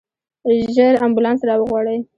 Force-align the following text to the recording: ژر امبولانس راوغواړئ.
ژر 0.75 0.93
امبولانس 1.05 1.39
راوغواړئ. 1.49 1.97